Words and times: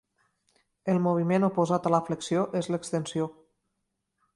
El 0.93 1.01
moviment 1.09 1.47
oposat 1.49 1.87
a 1.91 1.95
la 1.97 2.03
flexió 2.09 2.49
és 2.63 2.71
l'extensió. 2.75 3.33